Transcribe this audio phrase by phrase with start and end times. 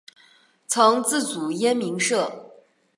[0.65, 2.53] 曾自组燕鸣社。